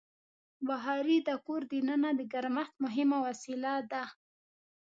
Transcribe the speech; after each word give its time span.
بخاري 0.67 1.17
د 1.27 1.29
کور 1.45 1.61
دننه 1.71 2.09
د 2.19 2.21
ګرمښت 2.33 2.73
مهمه 2.83 3.17
وسیله 3.25 3.73
ده. 3.91 4.03